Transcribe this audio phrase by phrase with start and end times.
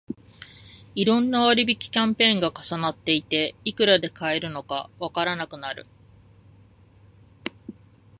[0.95, 5.85] いろんな割引キャンペーンが重なっていて、いくらで買えるのかわからなくなる